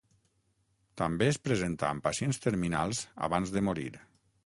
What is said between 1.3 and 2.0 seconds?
es presenta